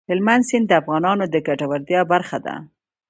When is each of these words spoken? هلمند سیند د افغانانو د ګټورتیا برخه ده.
هلمند 0.09 0.43
سیند 0.49 0.65
د 0.67 0.71
افغانانو 0.81 1.23
د 1.33 1.35
ګټورتیا 1.47 2.01
برخه 2.13 2.37
ده. 2.45 2.55